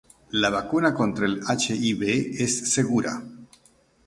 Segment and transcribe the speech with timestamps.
[0.43, 1.35] La vacuna contra el
[1.75, 3.21] Hib es segura